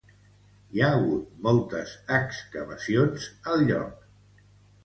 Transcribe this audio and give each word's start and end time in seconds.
Hi 0.77 0.81
ha 0.85 0.89
hagut 0.93 1.27
moltes 1.49 1.93
excavacions 2.21 3.29
al 3.53 3.67
lloc. 3.71 4.45